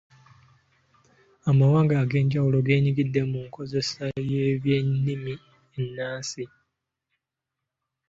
Amawanga 1.49 1.93
ag'enjawulo 2.03 2.57
genyigidde 2.67 3.21
mu 3.31 3.39
nkozesa 3.47 4.03
y'ebyennimi 4.29 5.33
ennansi. 5.79 6.45